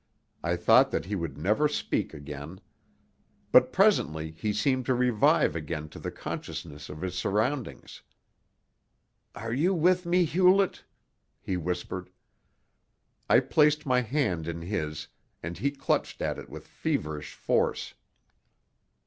I 0.43 0.55
thought 0.55 0.89
that 0.89 1.05
he 1.05 1.15
would 1.15 1.37
never 1.37 1.67
speak 1.67 2.11
again. 2.11 2.59
But 3.51 3.71
presently 3.71 4.31
he 4.31 4.51
seemed 4.51 4.87
to 4.87 4.95
revive 4.95 5.55
again 5.55 5.89
to 5.89 5.99
the 5.99 6.09
consciousness 6.09 6.89
of 6.89 7.01
his 7.01 7.13
surroundings. 7.13 8.01
"Are 9.35 9.53
you 9.53 9.75
with 9.75 10.07
me, 10.07 10.25
Hewlett?" 10.25 10.85
he 11.39 11.55
whispered. 11.55 12.09
I 13.29 13.41
placed 13.41 13.85
my 13.85 14.01
hand 14.01 14.47
in 14.47 14.63
his, 14.63 15.07
and 15.43 15.59
he 15.59 15.69
clutched 15.69 16.19
at 16.19 16.39
it 16.39 16.49
with 16.49 16.65
feverish 16.65 17.35
force. 17.35 17.93